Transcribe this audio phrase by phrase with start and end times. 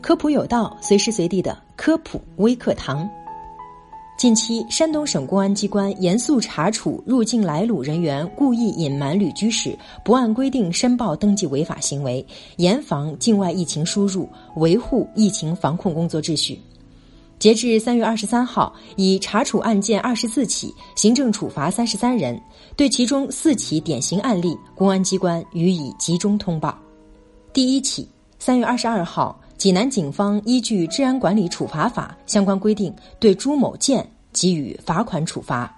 [0.00, 3.08] 科普有道，随时随地的科普微课堂。
[4.16, 12.24] 近期，山东省公安机关严肃查处入境来鲁人员故意隐瞒旅居史、不按规定申报登记违法行为，
[12.56, 16.60] 严防境外疫情输入，维护疫情防控工作秩序。
[17.38, 22.40] 截至三月二十三号，已查处案件二十四起，行政处罚三十三人。
[22.76, 26.76] 对其中四起典型案例，公安机关予以集中通报。
[27.52, 28.08] 第一起，
[28.40, 29.38] 三月二十二号。
[29.58, 35.74] 济南警方依据《治安管理处罚法》相关规定，对朱某建给予罚款处罚。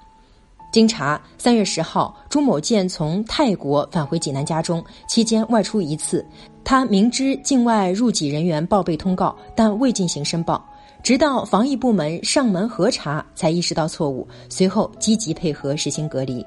[0.71, 6.25] 经查，三月十号，朱某建从泰国返回济南家中，期间外出一次。
[6.63, 10.63] 他明知境外入籍人员报备通告，但未进行申报，
[11.03, 16.45] 直到防疫部门上门核查，才意识到错误，随后积极配合实行隔离。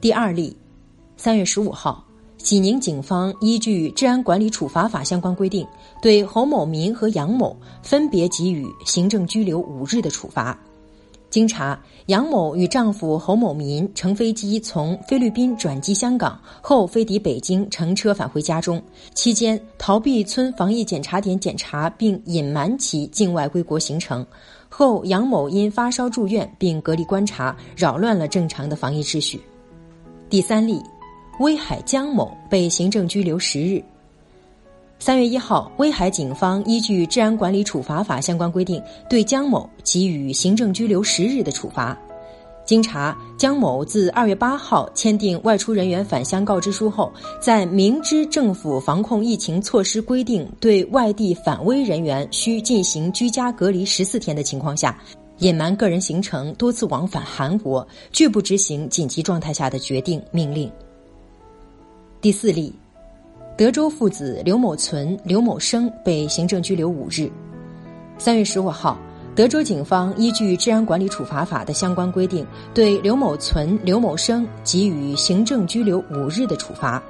[0.00, 0.56] 第二例，
[1.16, 2.03] 三月十五号。
[2.44, 5.66] 济宁警方依据《治安管理处罚法》相关规定，
[6.02, 10.56] 对侯某民和杨某分别给予行政拘留五日的处罚。
[11.30, 18.80] 经查，杨某与丈夫侯某民乘飞机从菲律宾转机香港后飞抵北京，乘车返回家中，
[19.14, 24.24] 期间逃避村防疫检查点检查，并隐瞒其境外归国行程。
[24.68, 29.40] 后杨某因发烧住院并隔离观察，扰乱了正常的防疫秩序。
[30.28, 30.82] 第三例。
[31.40, 33.82] 威海江某被行政拘留十日。
[35.00, 41.98] 三月一号，威海警方依据《治安管理处罚法》相关规定，对江某给予行政拘留十日的处罚。
[42.64, 54.96] 经查，江某自二月八号签订外出人员返乡告知书后，在明知政府防控疫情措施规定对外地返威人员需进行居家隔离十四天的情况下，
[55.38, 60.70] 隐瞒个人行程，多次往返韩国，拒不执行紧急状态下的决定命令。
[62.24, 62.74] 第四例，
[63.54, 67.30] 德州父子刘某存、刘某生被行政拘留五日。
[68.16, 68.98] 三月十五号，
[69.36, 77.02] 德州警方依据《治安管理处罚法》的相关规定，对刘某存、刘某生给予行政拘留五日的处罚。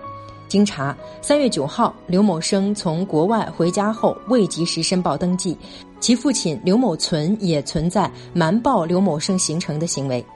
[0.48, 5.56] 经查，三月九号，刘某生从国外回家后未及时申报登记，
[6.00, 10.26] 其父亲刘某存也存在瞒报刘某生行程的行为。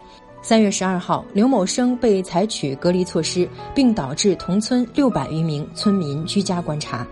[0.41, 7.06] 三月十二号，刘某生被采取隔离措施，并导致同村六百余名村民居家观察。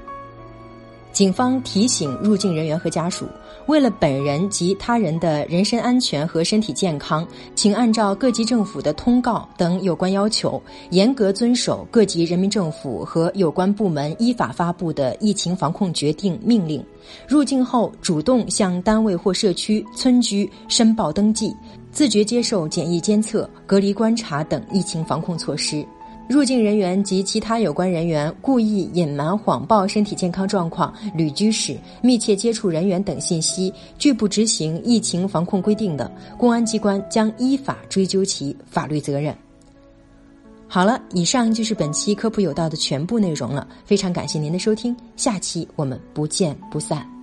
[1.16, 3.24] 警方提醒入境人员和家属，
[3.68, 16.84] 为了本人及他人的人身安全和身体健康，请按照各级政府的通告等有关要求，严格遵守各级人民政府和有关部门依法发布的疫情防控决定命令。
[17.26, 21.56] 入境后，主动向单位或社区村居申报登记，
[21.90, 25.82] 自觉接受检疫监测、隔离观察等疫情防控措施。
[26.28, 39.34] 入境人员及其他有关人员故意隐瞒、谎报身体健康状况、旅居史、密切接触人员等信息，拒不执行疫情防控规定的，公安机关将依法追究其法律责任。
[40.66, 47.15] 好了，以上就是本期科普有道的全部内容了，非常感谢您的收听，下期我们不见不散。